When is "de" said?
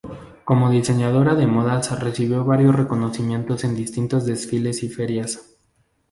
1.35-1.45